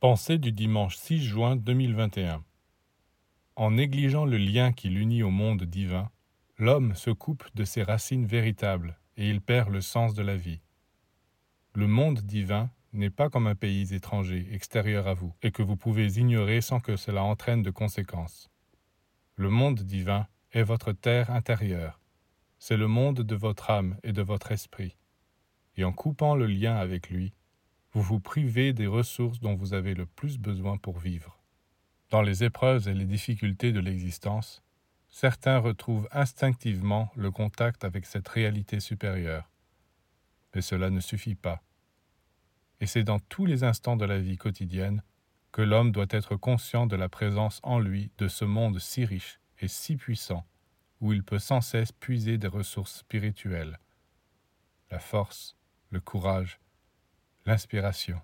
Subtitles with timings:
[0.00, 2.42] Pensée du dimanche 6 juin 2021
[3.54, 6.10] En négligeant le lien qui l'unit au monde divin,
[6.56, 10.62] l'homme se coupe de ses racines véritables et il perd le sens de la vie.
[11.74, 15.76] Le monde divin n'est pas comme un pays étranger extérieur à vous et que vous
[15.76, 18.48] pouvez ignorer sans que cela entraîne de conséquences.
[19.36, 22.00] Le monde divin est votre terre intérieure,
[22.58, 24.96] c'est le monde de votre âme et de votre esprit.
[25.76, 27.34] Et en coupant le lien avec lui,
[27.92, 31.38] vous vous privez des ressources dont vous avez le plus besoin pour vivre.
[32.10, 34.62] Dans les épreuves et les difficultés de l'existence,
[35.08, 39.50] certains retrouvent instinctivement le contact avec cette réalité supérieure.
[40.54, 41.62] Mais cela ne suffit pas.
[42.80, 45.02] Et c'est dans tous les instants de la vie quotidienne
[45.52, 49.40] que l'homme doit être conscient de la présence en lui de ce monde si riche
[49.58, 50.46] et si puissant,
[51.00, 53.78] où il peut sans cesse puiser des ressources spirituelles,
[54.90, 55.56] la force,
[55.90, 56.60] le courage,
[57.50, 58.20] l'inspiration.